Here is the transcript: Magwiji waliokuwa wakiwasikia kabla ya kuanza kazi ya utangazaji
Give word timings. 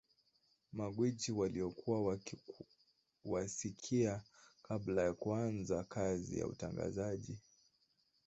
Magwiji 0.73 1.31
waliokuwa 1.31 2.01
wakiwasikia 3.23 4.21
kabla 4.63 5.03
ya 5.03 5.13
kuanza 5.13 5.83
kazi 5.83 6.39
ya 6.39 6.47
utangazaji 6.47 7.39